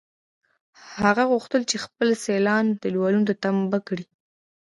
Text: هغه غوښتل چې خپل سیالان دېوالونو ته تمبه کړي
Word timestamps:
هغه 1.03 1.23
غوښتل 1.31 1.61
چې 1.69 1.77
خپل 1.85 2.09
سیالان 2.23 2.65
دېوالونو 2.81 3.27
ته 3.29 3.33
تمبه 3.43 3.79
کړي 3.87 4.05